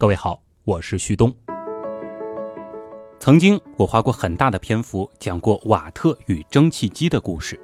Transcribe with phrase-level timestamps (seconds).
[0.00, 1.30] 各位好，我是旭东。
[3.18, 7.60] 曾经我花过很大的篇幅讲过瓦特与蒸汽机的故事。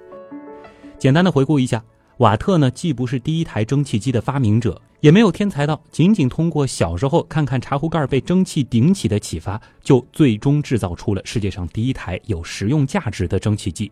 [0.98, 1.82] 简单的回顾一下，
[2.18, 13.90] 瓦特呢既不是第一台蒸汽机的发明者，也没有天才到仅仅通过小时候看看茶壶盖被蒸汽顶起的启发，就最终制造出了世界上第一台有实用价值的蒸汽机。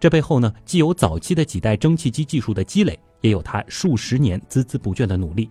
[0.00, 5.50] 这背后呢，既有早期的几代蒸汽机技术的积累，也有他数十年孜孜不倦的努力。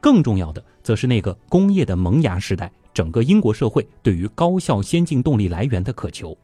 [0.00, 6.36] 更重要的，则是那个工业的萌芽时代，整个英国社会对于高效先进动力来源的渴求。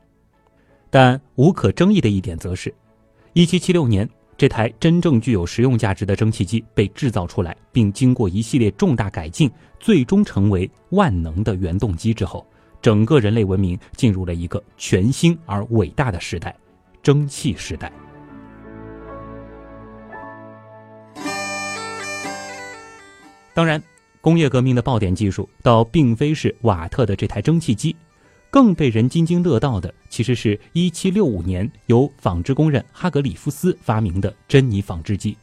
[0.90, 2.72] 但无可争议的一点，则是
[3.34, 12.46] ，1776年这台真正具有实用价值的蒸汽机被制造出来，并经过一系列重大改进，最终成为万能的原动机之后，
[12.82, 16.56] 整个人类文明进入了一个全新而伟大的时代——
[17.02, 17.92] 蒸汽时代。
[23.54, 23.80] 当然，
[24.20, 27.94] 工业革命的爆点技术倒并非是瓦特的这台蒸汽机，
[28.50, 35.36] 更被人津津乐道的其实是一七六五年由纺织工人哈格里夫斯发明的珍妮纺织机。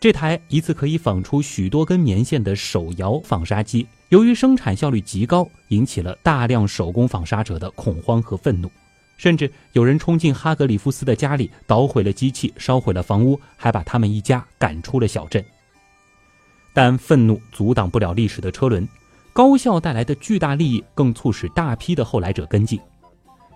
[0.00, 8.70] 这台一次可以纺出许多根棉线的手摇纺纱机，由于生产效率极高，引起了大量手工纺纱者的恐慌和愤怒，
[9.16, 15.44] 甚至有人冲进哈格里夫斯的家里，捣毁了机器，烧毁了房屋，还把他们一家赶出了小镇。
[16.74, 18.86] 但愤怒阻挡不了历史的车轮，
[19.32, 22.78] 高效带来的巨大利益更促使大批的后来者跟进。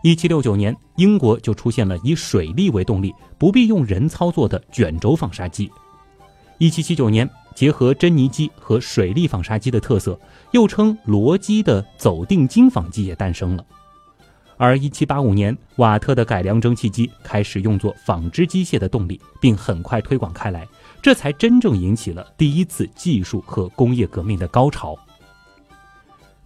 [0.04, 5.68] 一七六九年，英国就出现了以水力为动力、不必用人操作的卷轴纺纱机。
[6.58, 10.18] 一七七九年，结合珍妮机和水力纺纱机的特色，
[10.52, 13.64] 又称罗机的走定金纺机也诞生了。
[14.56, 20.66] 而一七八五年，瓦特的改良蒸汽机开始用作纺织机械的动力，并很快推广开来。
[21.00, 24.98] 这才真正引起了第一次技术和工业革命的高潮。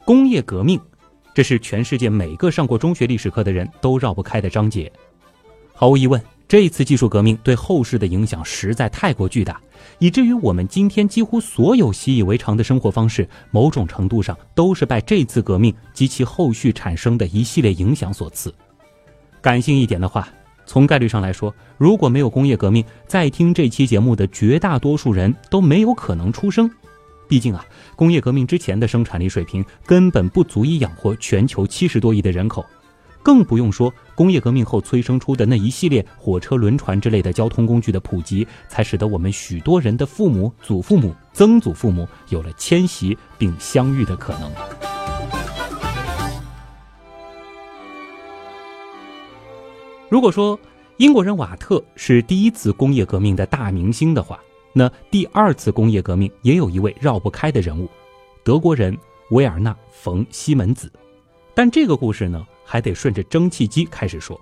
[0.04, 0.80] 工业革命，
[1.34, 4.92] 这是全世界每个上过中学历史课的人都绕不开的章节。
[5.72, 9.60] 毫无疑问，这一次技术革命对后世的影响实在太过巨大，
[9.98, 18.54] 以至于我们今天几乎所有习以为常的生活方式，某种程度上都是拜这次革命及其后续产生的一系列影响所赐。
[19.40, 20.28] 感性一点的话。
[20.64, 26.70] 从概率上来说，如果没有工业革命，在听这期节目的绝大多数人都没有可能出生。
[27.28, 27.64] 毕竟啊，
[27.96, 32.64] 工业革命之前的生产力水平根本不足以养活全球七十多亿的人口，
[33.22, 44.52] 更不用说工业革命后催生出的那一系列火车、轮船之类的交通工具的普及，才使得我们许多人的父母、祖父母、曾祖父母有了迁徙并相遇的可能。
[50.12, 50.60] 如果说
[50.98, 54.38] 英国人瓦特是第一次工业革命的大明星的话，
[54.74, 57.88] 那第二次工业革命也有一位绕不开的人物，
[58.44, 58.94] 德国人
[59.30, 60.92] 维尔纳·冯·西门子。
[61.54, 64.38] 但这个故事呢，还得顺着蒸汽机开始说。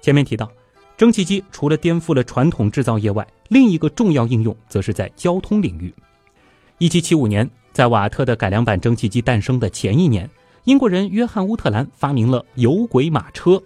[0.00, 0.50] 前面提到，
[0.96, 5.94] 蒸汽机除了颠覆了传统制造业外，另一个重要应用则是在交通领域。
[6.78, 10.28] 一七七五年，在瓦特的改良版蒸汽机诞生的前一年，
[10.64, 13.62] 英国人约翰·乌特兰发明了有轨马车。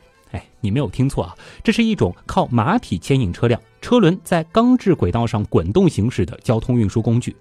[0.66, 7.36] 你没有听错啊，这是一种靠马匹牵引车辆，车轮在钢制轨道上滚动行驶的交通运输工具。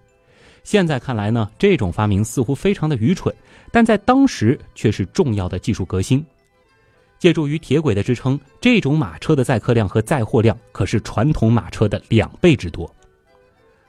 [0.63, 3.33] 现在看来呢，这种发明似乎非常的愚蠢，
[3.71, 6.23] 但在当时却是重要的技术革新。
[7.17, 12.87] 借助于铁轨的支撑，这种马车的载客量和载货量可是传统马车的两倍之多。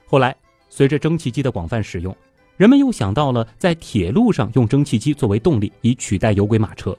[0.06, 0.34] 后来，
[0.70, 2.16] 随着蒸汽机的广泛使用，
[2.56, 6.96] 人们又想到了在铁路上用蒸汽机作为动力，以取代有轨马车。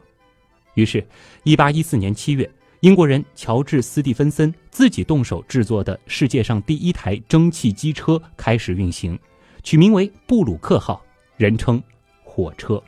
[0.77, 1.03] 于是
[1.45, 2.47] ，1814年7月，
[2.81, 9.17] 英国人乔治·斯蒂芬森自己动手制作的世界上第一台蒸汽机车开始运行，
[9.63, 11.03] 取名为“布鲁克号”，
[11.35, 11.81] 人称
[12.23, 12.81] “火车”。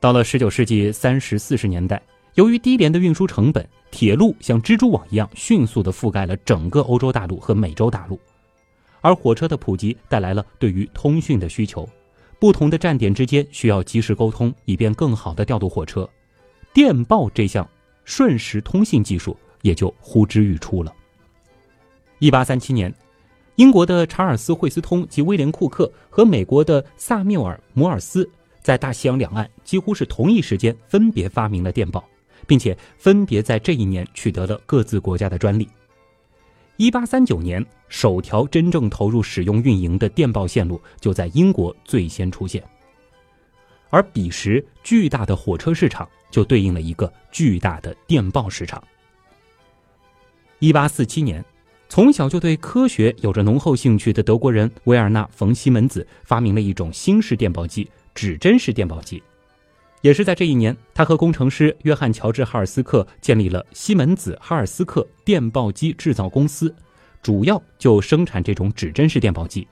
[0.00, 2.00] 到了19世纪30、40年代，
[2.36, 8.18] 由于低廉的运输成本，铁路像蜘蛛网一样迅速地覆盖了整个欧洲大陆和美洲大陆，
[9.02, 11.86] 而火车的普及带来了对于通讯的需求，
[12.38, 16.08] 不同的站点之间需要及时沟通，以便更好的调度火车。
[16.72, 17.68] 电报这项
[18.04, 20.94] 瞬时通信技术也就呼之欲出了。
[22.20, 22.94] 一八三七年，
[23.56, 28.28] 英国的查尔斯·惠斯通及威廉·库克和美国的萨缪尔·摩尔斯
[28.60, 32.04] 在大西洋两岸几乎是同一时间分别发明了电报，
[32.46, 35.68] 并且分别在这一年取得了各自国家的专利。
[36.76, 42.62] 一八三九年，首条真正投入使用运营的电报线路就在英国最先出现，
[43.88, 46.08] 而彼时巨大的火车市场。
[46.30, 48.82] 就对应了一个巨大的电报市场。
[50.58, 51.44] 一八四七年，
[51.88, 59.22] 从小就对科学有着浓厚兴趣的德国人维尔纳·冯·西门子发明了一种新式电报机——指针式电报机。
[60.02, 66.74] 也是在这一年，他和工程师约翰·乔治·哈尔斯克建立了西门子哈尔斯克电报机制造公司，
[67.22, 69.66] 主要就生产这种指针式电报机。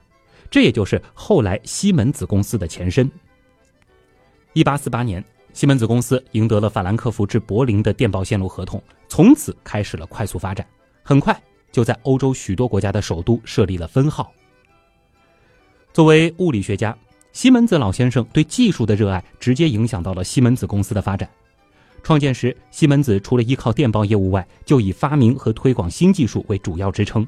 [0.51, 3.11] 这也就是后来西门子公司的前身。
[4.55, 10.67] 一八四八年，西门子公司赢得了法兰克福至柏林的电报线路合同，从此开始了快速发展。
[11.03, 11.39] 很快。
[11.71, 14.33] 就在欧洲许多国家的首都设立了分号。
[15.93, 16.97] 作为物理学家，
[17.33, 21.29] 西门子老先生对技术的热爱直接影响到了西门子公司的发展。
[22.03, 27.25] 创建时，西门子除了依靠电报业务外，就以发明和推广新技术为主要支撑。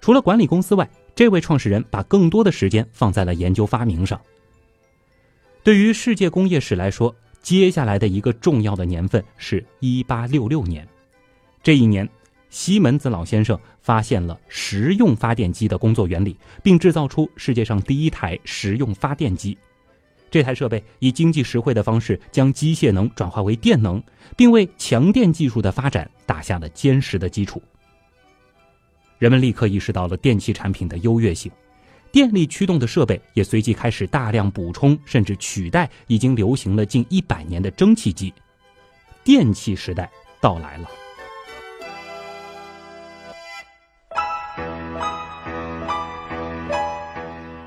[0.00, 4.18] 除了管理公司外，这位创始人把更多的时间放在了研究发明上。
[5.62, 10.86] 对于世界工业史来说，接下来的一个重要的年份是一八六六年，
[11.62, 12.08] 这一年。
[12.50, 19.56] 西门子老先生发现了实用发电机的工作原理，并制造出世界上第一台实用发电机。
[20.32, 24.02] 这台设备以经济实惠的方式将机械能转化为电能，
[24.36, 27.62] 并为强电技术的发展打下了坚实的基础。
[29.20, 31.52] 人们立刻意识到了电器产品的优越性，
[32.12, 38.32] 电力驱动的设备也随即开始大量补充甚至取代已经流行了近一百年的蒸汽机。
[39.22, 40.10] 电气时代
[40.40, 40.88] 到来了。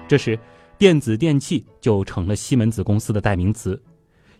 [0.09, 0.37] 这时，
[0.77, 3.81] 电子电器就成了西门子公司的代名词。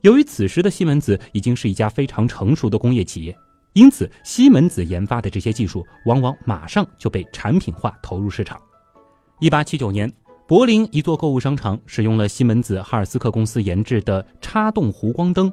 [0.01, 3.35] 由于此时的西门子已经是一家非常成熟的工业企业，
[3.71, 8.61] 因此西门子研发的这些技术往往马上就被产品化投入市场。
[9.43, 10.09] 一八七九年，
[10.47, 15.51] 柏林一座购物商场使用了西门子哈尔斯克公司研制的插动弧光灯。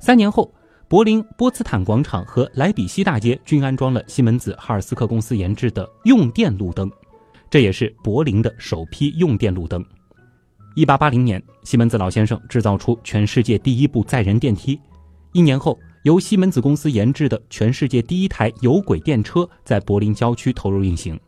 [0.00, 0.50] 三年后，
[0.88, 6.90] 柏林波茨坦广场和莱比锡大街均安装了西门子哈尔斯克公司研制的用电路灯。
[7.50, 9.84] 这也是柏林的首批用电路灯。
[10.74, 14.80] 一八八零年，西门子老先生制造出全世界第一部载人电梯。
[15.32, 21.20] 一年后，由西门子公司研制的全世界第一台有轨电车在柏林郊区投入运行。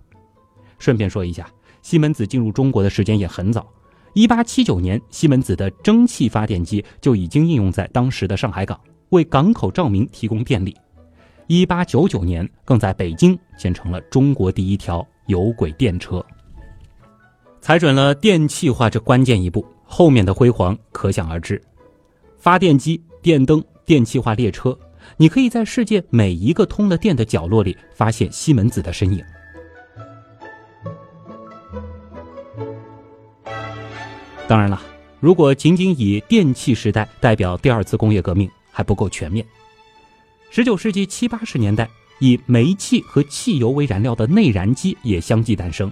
[0.79, 1.47] 顺便说一下，
[1.83, 3.67] 西门子进入中国的时间也很早。
[4.15, 8.81] 一八七九年，西门子的蒸汽发电机就已经应用在当时的上海港，
[9.11, 10.77] 为港口照明提供电力。
[11.47, 15.07] 一八九九年，更在北京建成了中国第一条。
[15.27, 16.27] 有轨电车
[17.61, 21.63] 踩准了电气化这关键一步，后面的辉煌可想而知。
[22.37, 24.77] 发电机、电灯、电气化列车，
[25.17, 29.25] 你可以在世界每一个通了电的角落里发现西门子的身影。
[34.51, 34.83] 当然了，
[35.21, 39.47] 如果仅仅以电气时代代表第二次工业革命还不够全面。
[40.51, 41.89] 十九世纪七八十年代。
[42.23, 45.91] 以煤气和汽油为燃料的内燃机也相继诞生。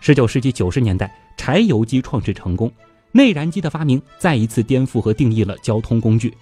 [0.00, 2.68] 十九世纪九十年代，柴油机创制成功，
[3.12, 6.36] 内燃机的发明再一次颠覆和定义了交通工具。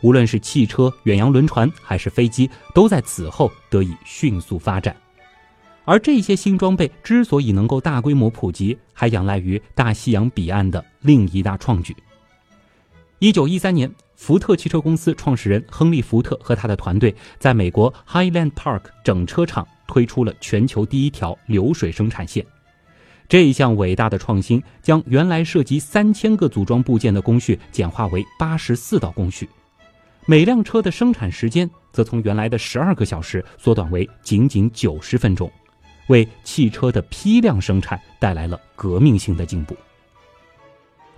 [0.00, 4.96] 无论是汽车、远洋轮船还是飞机，都在此后得以迅速发展。
[5.90, 11.96] 而这些新装备之所以能够大规模普及，还仰赖于大西洋彼岸的另一大创举。
[13.18, 13.90] 一九一三年。
[14.14, 22.44] 福特汽车公司创始人亨利·福特和他的团队在美国 Highland Park 整车厂推出了全球第一条流水生产线。
[23.30, 29.48] 这一项伟大的创新将原来涉及三千个组装部件的工序简化为八十四道工序，
[30.26, 35.50] 每辆车的生产时间则从原来的十二个小时缩短为仅仅九十分钟，
[36.10, 39.76] 为汽车的批量生产带来了革命性的进步。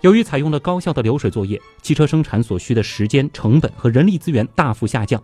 [0.01, 5.21] 由于采用了高效的流水作业，汽车生产所需的时间、成本和人力资源大幅下降，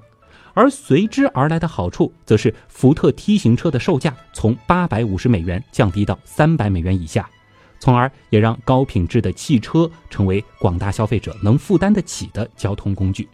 [0.54, 7.30] 而随之而来的好处，则是福特 T 型车的售价从八百五十美元降低到三百美元以下，
[7.78, 13.28] 从而也让高品质的汽车成为广大消费者能负担得起的交通工具。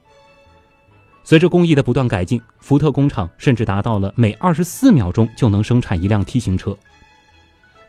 [1.25, 6.77] 随着工艺的不断改进，福特工厂甚至达到了每二十四秒钟就能生产一辆 T 型车。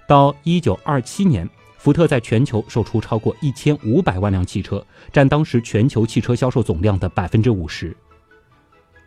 [0.08, 1.48] 到一九二七年。
[1.78, 7.96] 福特在全球售出超过一千五百万辆汽车，占当时全球汽车销售总量的百分之五十。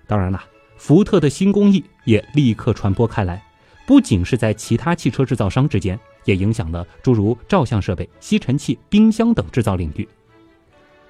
[0.08, 0.42] 当然了，
[0.78, 3.44] 福特的新工艺也立刻传播开来，
[3.86, 10.08] 不仅是在其他汽车制造商之间，也影响了诸如照相设备、吸尘器、冰箱等制造领域。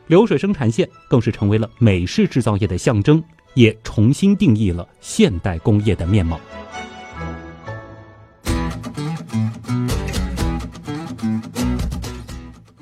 [0.09, 3.23] 流水生产线更是成为了美式制造业的象征，
[3.53, 6.41] 也重新定义了现代工业的面貌。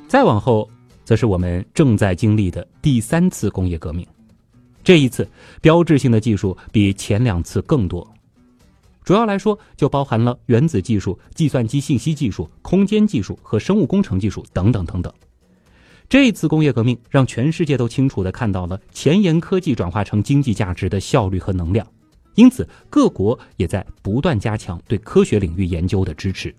[0.07, 0.69] 再往后，
[1.03, 4.07] 则是我们正在经历的第三次工业革命。
[4.81, 5.29] 这一次，
[5.60, 8.10] 标志性的技术比前两次更多。
[9.03, 15.13] 主要来说就包含了原子技术、计算机信息技术、空间技术和生物工程技术等等等等。
[16.09, 21.85] 这次工业革命让全世界都清楚地看到了前沿科技转化成经济价值的效率和能量，
[22.35, 26.55] 因此各国也在不断加强对科学领域研究的支持。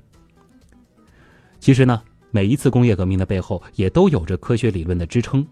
[1.61, 5.47] 其实呢，每一次工业革命的背后也都有着科学理论的支撑。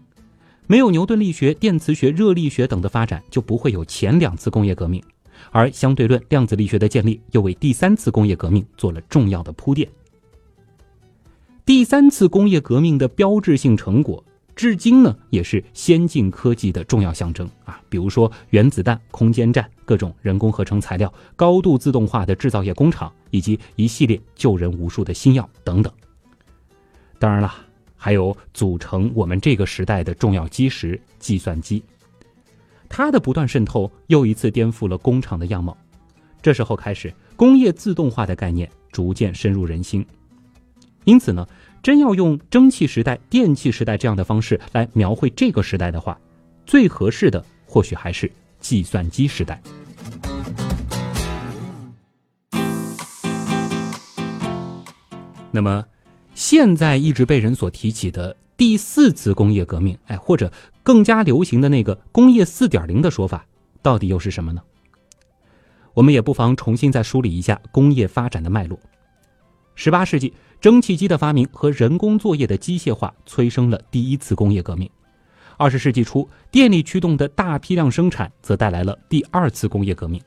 [0.67, 5.01] 没有牛顿力学、电磁学、热力学等的发展，就不会有前两次工业革命。
[5.49, 9.89] 而相对论、量子力学的建立，又为第三次工业革命做了重要的铺垫。
[11.67, 14.23] 第三次工业革命的标志性成果，
[14.55, 25.91] 至今呢也是先进科技的重要象征啊，比如说原子弹、空间站、各种人工合成材料、高度自动化的制造业工厂，以及一系列救人无数的新药等等。
[27.19, 27.53] 当然了，
[27.97, 31.83] 还有组成我们这个时代的重要基石——计算机。
[32.87, 35.77] 它的不断渗透，又一次颠覆了工厂的样貌。
[36.41, 40.05] 这时候开始，工业自动化的概念逐渐深入人心。
[41.07, 41.47] 因此呢，
[41.81, 46.19] 真要用蒸汽时代、电气时代这样的方式来描绘这个时代的话，
[46.65, 49.61] 最合适的或许还是计算机时代。
[55.49, 55.83] 那么。
[56.35, 60.51] 现在一直被人所提起的第四次工业革命，哎，或者
[60.83, 63.43] 更加流行的那个工业四点零的说法，
[63.81, 64.61] 到底又是什么呢？
[65.95, 68.79] 我们也不妨重新再梳理一下工业发展的脉络。
[69.73, 74.89] 十八世纪，蒸汽机的发明和人工作业的机械化催生了第一次工业革命。
[75.57, 80.21] 二十世纪初，电力驱动的大批量生产则带来了第二次工业革命。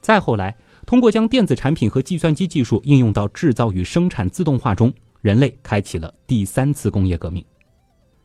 [0.00, 4.92] 再后来，通过将电子产品和计算机技术应用到制造与生产自动化中。
[5.20, 7.44] 人类开启了第三次工业革命，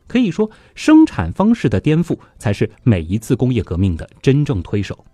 [0.08, 5.04] 可以说，生产方式的颠覆才是每一次工业革命的真正推手。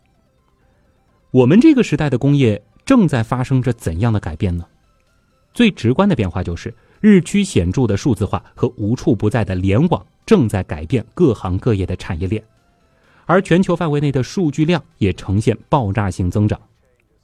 [1.31, 4.65] 我们这个时代的工业正在发生着怎样的改变呢？
[5.55, 12.43] 最直观的变化就是日趋显著的数字化和无处不在的联网正在改变各行各业的产业链，
[13.25, 16.61] 而全球范围内的数据量也呈现爆炸性增长。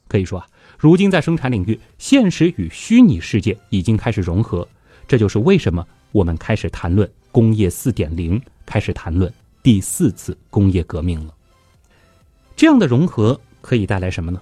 [0.07, 0.47] 可以说啊。
[0.79, 4.67] 如今，在生产领域，现实与虚拟世界已经开始融合，
[5.07, 11.35] 这就是为什么我们开始谈论工业四点零，开始谈论第四次工业革命了。
[12.55, 14.41] 这样的融合可以带来什么呢？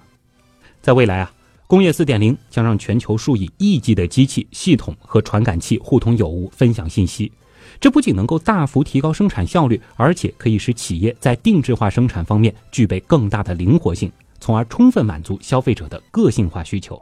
[0.80, 1.30] 在未来啊，
[1.70, 7.30] 工业四点零将让全球数以亿计的机器、系统和传感器互通有无、分享信息。
[7.78, 14.10] 这不仅能够大幅提高生产效率，而且可以使企业在定制化生产方面具备更大的灵活性。
[14.40, 17.00] 从而充分满足消费者的个性化需求。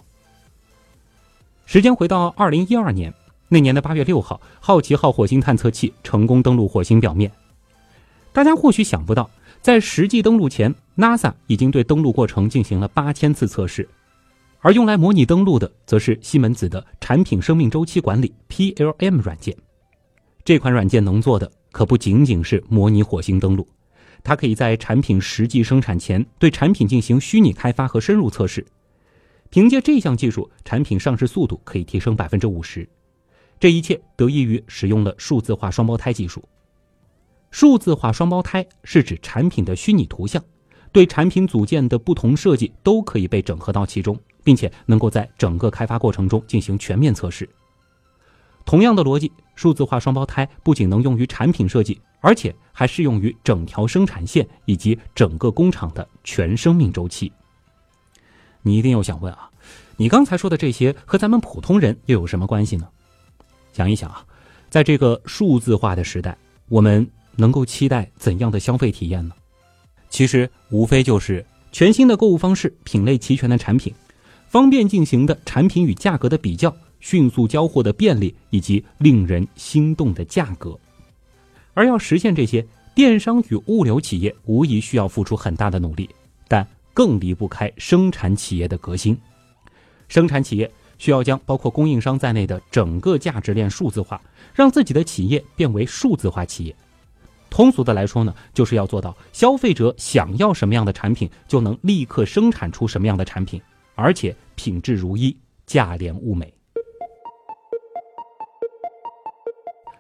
[1.65, 3.15] 时间回到二零一二年，
[3.49, 7.33] 那年的八月六号，好奇号火星探测器成功登陆火星表面。
[8.35, 9.31] 大家或许想不到，
[9.63, 13.89] 在实际登陆前，NASA 已经对登陆过程进行了八千次测试，
[14.61, 19.57] 而用来模拟登陆的，则是西门子的产品生命周期管理 （PLM） 软件。
[20.45, 23.67] 这款软件能做的，可不仅仅是模拟火星登陆。
[24.25, 28.67] 它可以在产品实际生产前对产品进行虚拟开发和深入测试，
[29.49, 32.88] 凭借这项技术，产品上市速度可以提升百分之五十。
[33.61, 36.43] 这一切得益于使用了数字化双胞胎技术。
[37.53, 40.43] 数字化双胞胎是指产品的虚拟图像，
[40.91, 47.47] 对产品组件的不同设计都可以被整合到其中，并且能够在整个开发过程中进行全面测试。
[48.64, 57.31] 同样的逻辑，数字化双胞胎不仅能用于产品设计，而且还适用于整条生产线以及整个工厂的全生命周期。
[58.62, 59.50] 你一定又想问啊，
[59.99, 62.88] 你刚才说的这些和咱们普通人又有什么关系呢？
[63.75, 64.25] 想一想啊，
[64.71, 66.35] 在这个数字化的时代，
[66.71, 69.35] 我们能够期待怎样的消费体验呢？
[70.09, 73.95] 其实无非就是全新的购物方式、品类齐全的产品、
[74.49, 76.75] 方便进行的产品与价格的比较。
[77.00, 80.76] 迅速交货的便利以及令人心动的价格，
[81.73, 86.11] 而要实现这些，电商与物流企业无疑需要付出很大的努力，
[86.49, 89.17] 但更离不开生产企业的革新。
[90.09, 94.21] 生产企业需要将包括供应商在内的整个价值链数字化，
[94.52, 96.75] 让自己的企业变为数字化企业。
[97.49, 103.62] 通俗的来说呢，就是要做到消费者想要什么样的产品，就能立刻生产出什么样的产品，
[103.99, 105.37] 而且品质如一，
[105.67, 106.55] 价廉物美。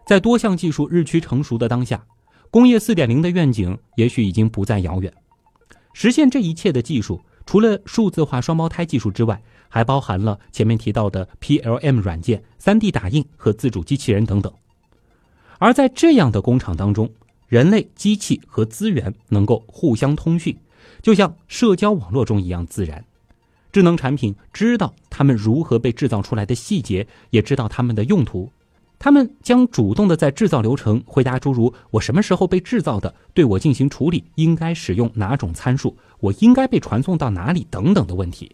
[0.06, 2.06] 在多项技术日趋成熟的当下，
[2.48, 5.12] 工业四点零的愿景也许已经不再遥远。
[5.92, 14.52] 实现这一切的技术，除了数字化双胞胎技术之外，还包含了前面提到的 PLM 软件、3D 打印和自主机器人等等。
[15.58, 17.10] 而在这样的工厂当中，
[17.48, 20.56] 人类、机器和资源能够互相通讯，
[21.02, 23.04] 就像社交网络中一样自然。
[23.70, 28.50] 智能产品知道它们如何被制造出来的细节，也知道它们的用途。
[28.98, 33.14] 他们将主动的在制造流程回答诸如“我什么时候被制造的？
[33.32, 35.96] 对我进行处理应该使用哪种参数？
[36.18, 38.50] 我应该被传送到哪里？”等等的问题。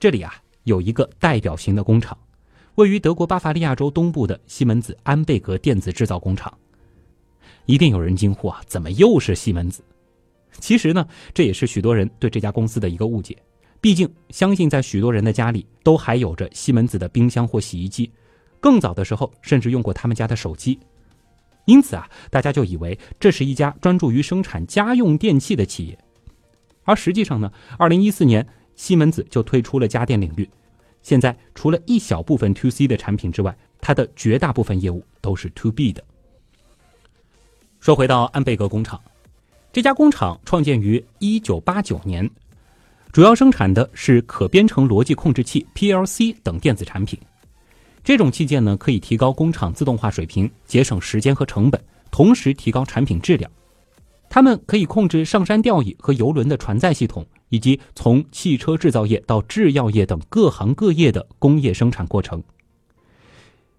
[0.00, 2.16] 这里啊有一个代表型的工厂，
[2.76, 6.52] 位于德国巴伐利亚州东部的西门子安贝格电子制造工厂。
[7.66, 9.82] 一定有人惊呼啊，怎么又是西门子？
[10.58, 13.36] 其实呢，这也是许多人对这家公司的一个误解。
[13.84, 18.10] 毕竟，相信在许多人的家里都还有着西门子的冰箱或洗衣机。
[18.58, 20.80] 更早的时候，甚至用过他们家的手机，
[21.66, 25.98] 因此啊，大家就以为这是一家专注于生产家用电器的企业。
[26.84, 30.48] 而实际上呢，二零一四年西门子就退出了家电领域，
[31.02, 36.02] 现在除了一小部分 To C 的产品之外，它的绝大部分业务都是 To B 的。
[37.80, 38.98] 说回到安贝格工厂，
[39.70, 42.30] 这家工厂创建于一九八九年，
[43.14, 47.16] 主要生产的是可编程逻辑控制器 PLC 等电子产品。
[48.02, 51.80] 这种器件呢，可以提高工厂自动化水平，节省时间和成本，
[52.10, 53.48] 同时提高产品质量。
[54.28, 62.42] 它们可以控制上山吊椅和游轮的船载系统，以及从汽车制造业到制药业等各行各业的工业生产过程。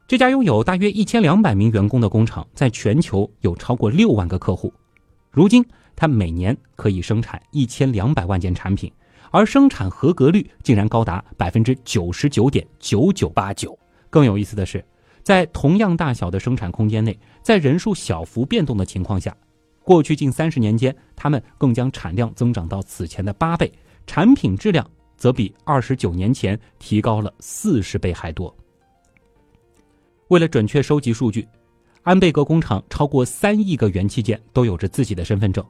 [0.07, 4.73] 这家拥有大约一千两百名员工的工厂，在全球有超过六万个客户。
[5.29, 5.61] 如今，
[5.93, 8.89] 它每年可以生产一千两百万件产品，
[9.35, 13.77] 而生产合格率竟然高达百分之九十九点九九八九。
[14.09, 14.81] 更有意思的是，
[15.23, 19.35] 在同样大小的生产空间内，在人数小幅变动的情况下，
[19.83, 23.69] 过去近三十年间，他们更将产量增长到此前的八倍，
[24.07, 28.55] 产品质量则比二十九年前提高了四十倍还多。
[30.29, 31.45] 为了准确收集数据，
[32.03, 35.61] 安贝格工厂超过三亿个元器件都有着自己的身份证，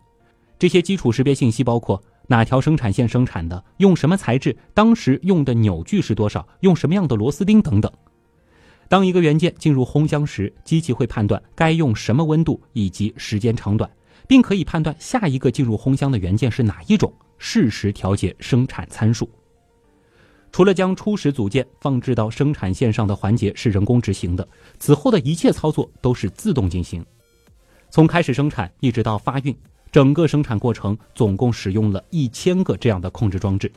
[0.59, 7.91] 这些基础识别信息包括哪条生产线生产的、用什么材质、当时用的扭矩是多少、用什么样的螺丝钉等等。
[8.87, 13.89] 当一个元件进入烘箱时，机器会判断该用什么温度以及时间长短，
[14.27, 19.29] 并可以判断下一个进入烘箱的元件是哪一种，适时调节生产参数。
[20.51, 24.47] 除了将初始组件放置到生产线上的环节是人工执行的，
[24.79, 27.05] 此后的一切操作都是自动进行。
[27.89, 29.55] 从开始生产一直到发运，
[29.91, 33.71] 整个生产过程总共使用了一千个这样的控制装置，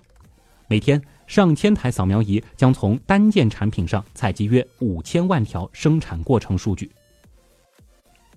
[0.68, 1.01] 每天。
[1.29, 6.90] 上千台扫描仪将从单件产品上采集约五千万条生产过程数据。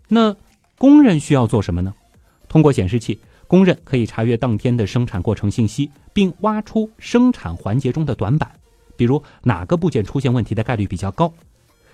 [0.10, 0.36] 那
[0.78, 1.96] 工人需要做什么呢？
[2.50, 8.52] 通过显示器，工人可以查阅当天的生产过程信息，并挖出生产环节中的短板，
[8.98, 11.34] 比如哪个部件出现问题的概率比较高。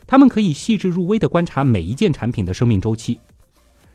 [0.08, 3.20] 他们可以细致入微地观察每一件产品的生命周期。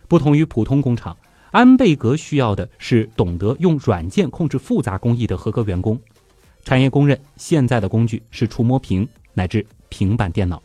[0.06, 1.16] 不同于普通工厂，
[1.52, 6.00] 安贝格需要的是懂得用软件控制复杂工艺的合格员工。
[6.64, 10.62] 产业公认，现在的工具是触摸屏乃至平板电脑。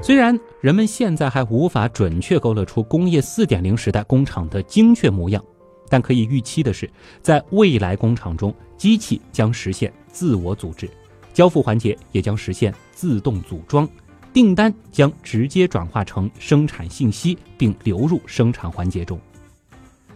[0.00, 5.44] 虽然人们现在还无法准确勾勒出工业四点零时代工厂的精确模样，
[5.88, 6.88] 但可以预期的是，
[7.20, 10.88] 在未来工厂中，机器将实现自我组织，
[11.34, 13.86] 交付环节也将实现自动组装，
[14.32, 19.18] 订单将直接转化成生产信息，并流入生产环节中。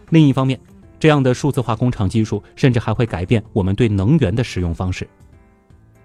[0.09, 0.59] 另一方面，
[0.99, 5.07] 这样的数字化工厂技术甚至还会改变我们对能源的使用方式。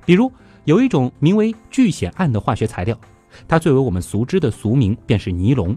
[0.05, 0.33] 比如，
[0.65, 2.99] 有一种名为聚酰胺的化学材料，
[3.47, 5.77] 它最为我们熟知的俗名便是尼龙，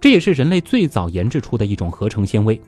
[0.00, 2.58] 这也是人类最早研制出的一种合成纤维。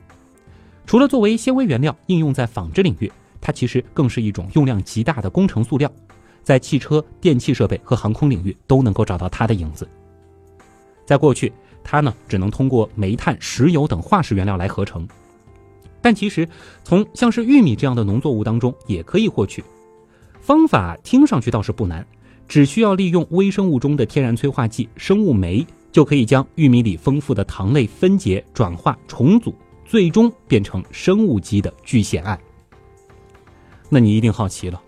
[0.85, 5.91] 除了作为纤维原料应用在纺织领域，它其实更是一种用量极大的工程塑料，
[6.45, 9.85] 在汽车、电气设备和航空领域都能够找到它的影子。
[11.05, 11.51] 在过去。
[11.87, 15.07] 它呢，只能通过煤炭、石油等化石原料来合成，
[16.01, 16.49] 但其实
[16.83, 19.63] 从像是玉米这样的农作物当中也可以获取。
[20.41, 22.03] 方法听上去倒是不难，
[22.47, 29.53] 只需要利用微生物中的天然催化剂生物酶，就可以将玉米里丰富的糖类分解、转化、重组，
[29.85, 32.35] 最终变成生物基的聚酰胺。
[33.89, 34.81] 那你一定好奇了。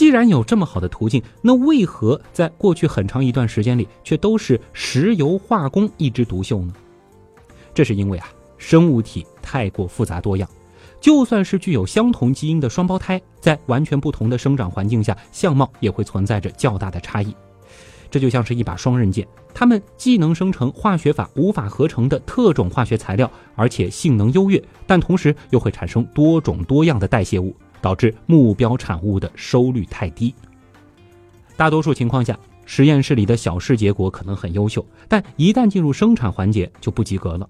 [0.00, 6.72] 既然有这么好的途径，那为何在过去很长一段时间里却都是石油化工一枝独秀呢？
[7.74, 10.48] 这是因为啊，生物体太过复杂多样，
[11.02, 17.36] 就算是具有相同基因的双胞胎，在完全不同的生长环境下，相貌也会存在着较大的差异。
[18.10, 27.54] 这就像是一把双刃剑，它们既能生成化学法无法合成的特种化学材料，而且性能优越，但同时又会产生多种多样的代谢物。
[27.80, 30.34] 导致目标产物的收率太低。
[31.56, 37.48] 大多数情况下，实验室里的小试结果可能很优秀，但一旦进入生产环节就不及格了。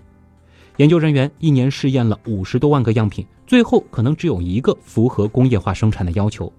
[0.76, 6.50] 研究人员一年试验了五十多万个样品，最后可能只有一个符合工业化生产的要求。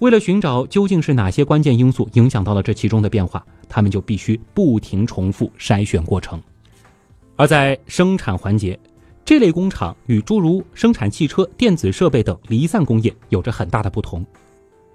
[0.00, 6.40] 为了寻找究竟是哪些关键因素影响到了这其中的变化，他们就必须不停重复筛选过程。
[7.36, 8.78] 而在生产环节，
[9.24, 14.24] 这类工厂与诸如生产汽车、电子设备等离散工业有着很大的不同，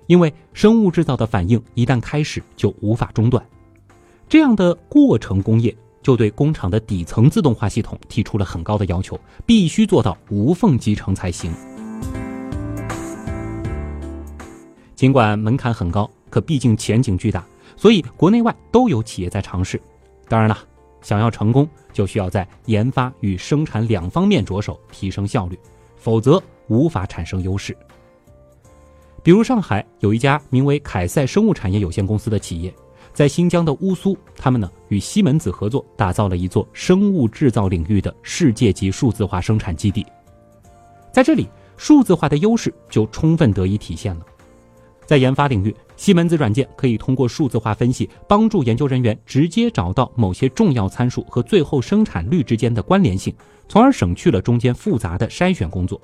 [0.07, 3.43] 因为生物制造的反应一旦开始就无法中断，
[4.27, 5.75] 这样的过程工业。
[6.03, 11.51] 就对工厂的底层自动化系统提出了很高的要求，必须做到无缝集成才行。
[14.93, 17.43] 尽管门槛很高，可毕竟前景巨大，
[17.75, 19.81] 所以国内外都有企业在尝试。
[20.29, 20.55] 当然了，
[21.01, 25.57] 想要成功，就需要在研发与生产两方面着手提升效率，
[25.95, 27.75] 否则无法产生优势。
[29.23, 32.71] 比如上海有一家名为凯赛生物产业有限公司的企业。
[33.13, 40.05] 在新疆的乌苏，他们呢与西门子合作，打造了一座生物制造领域的世界级数字化生产基地。
[41.13, 44.25] 在这里，数字化的优势就充分得以体现了。
[45.05, 53.33] 在研发领域，西门子软件可以通过数字化分析，帮助研究人员直接找到某些重要参数和最后生产率之间的关联性，
[53.67, 55.99] 从而省去了中间复杂的筛选工作。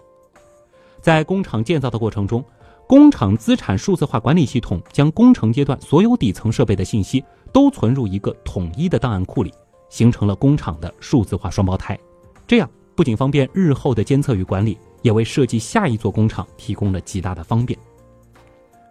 [1.01, 2.43] 在工厂建造的过程中，
[2.87, 9.51] 工厂资产数字化管理系统将工程阶段所有底层设备的信息都存入一个统一的档案库里，
[9.89, 11.97] 形成了工厂的数字化双胞胎。
[12.45, 17.77] 这样不仅方便日后的监测与管理，也为设计下一座工厂提供了极大的方便。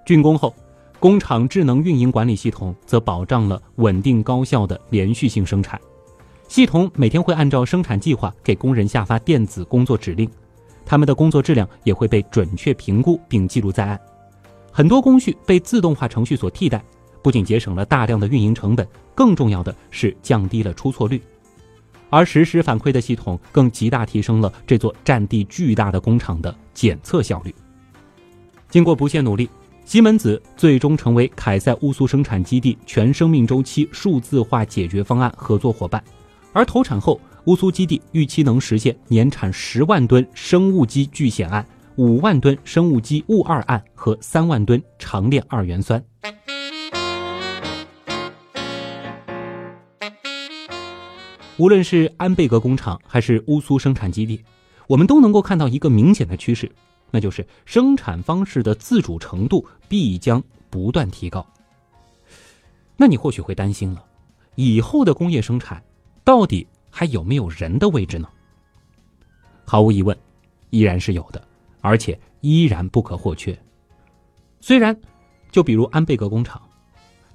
[0.06, 0.52] 竣工后，
[1.00, 5.80] 工厂智能运营管理系统则保障了稳定高效的连续性生产。
[6.46, 10.30] 系统每天会按照生产计划给工人下发电子工作指令。
[10.84, 13.98] 他们的工作质量也会被准确评估并记录在案，
[14.70, 16.84] 很多工序被自动化程序所替代，
[17.22, 21.22] 不仅节省了大量的运营成本，更重要的是降低了出错率。
[22.10, 27.54] 而实时反馈的系统更极大提升了这座占地巨大的工厂的检测效率。
[28.68, 29.48] 经过不懈努力，
[29.90, 36.00] 西门子最终成为凯塞乌苏生产基地全生命周期数字化解决方案合作伙伴，
[36.52, 37.20] 而投产后。
[37.46, 46.00] 乌苏基地预期能实现年产十万吨生物基聚酰胺、五万吨生物基戊二胺和三万吨长链二元酸。
[51.56, 54.40] 无论是安贝格工厂还是乌苏生产基地，
[54.86, 56.70] 我们都能够看到一个明显的趋势，
[57.10, 61.46] 那就是生产方式的自主程度必将不断提高。
[62.96, 64.04] 那你或许会担心了，
[64.54, 65.82] 以后的工业生产
[66.24, 66.66] 到底？
[66.92, 68.28] 还有没有人的位置呢？
[69.64, 70.18] 毫无疑问，
[70.70, 71.40] 依然是有的，
[71.80, 73.56] 而且依然不可或缺。
[74.60, 75.00] 虽然，
[75.52, 76.60] 就比如安贝格工厂，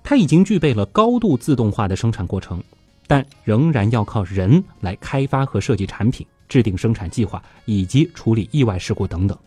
[0.03, 2.61] 它已经具备了高度自动化的生产过程，
[3.07, 9.39] 但仍然要靠人来开发和设计产品、制定生产计划以及处理意外事故等等。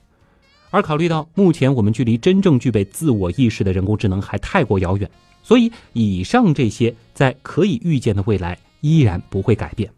[0.71, 5.11] 而考虑到目前我们距离真正具备自我意识的人工智能还太过遥远，
[5.43, 9.91] 所以以上这些在可以预见的未来依然不会改变。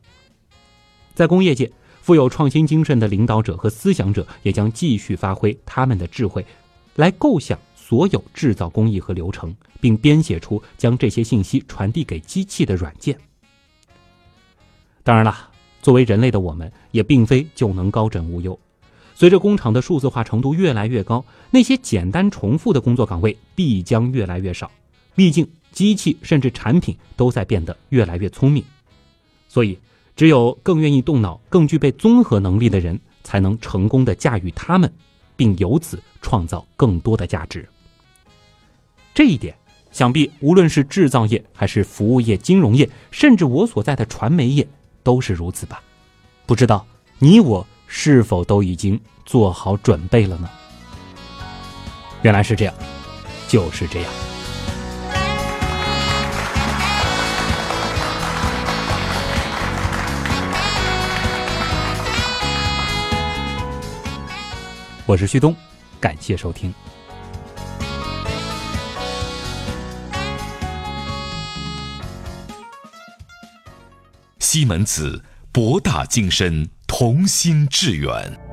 [1.14, 6.44] 在工业界，富有创新精神的领导者和思想者也将继续发挥他们的智慧，
[6.94, 13.18] 来构想所有制造工艺和流程，并编写出将这些信息传递给机器的软件。
[15.02, 15.50] 当然了，
[15.82, 18.58] 作为人类的我们，也并非就能高枕无忧。
[19.20, 24.70] 随着工厂的数字化程度越来越高，那些简单重复的工作岗位必将越来越少。
[25.14, 28.64] 毕竟，机器甚至产品都在变得越来越聪明，
[29.46, 29.78] 所以。
[30.16, 34.90] 只有更愿意动脑、更具备综合能力的人，才能成功的驾驭他们，
[35.34, 37.66] 并由此创造更多的价值。
[39.14, 39.54] 这一点，
[39.92, 44.66] 想必无论是制造业，还是服务业、金融业，甚至我所在的传媒业，
[45.02, 45.82] 都是如此吧？
[46.44, 46.86] 不知道
[47.18, 50.48] 你我是否都已经做好准备了呢？
[52.22, 52.72] 原来是这样，
[53.48, 54.10] 就是这样。
[65.04, 65.54] 我是旭东，
[65.98, 66.72] 感谢收听。
[74.38, 76.68] 西门子，博大精深，
[77.00, 78.49] 同心致远。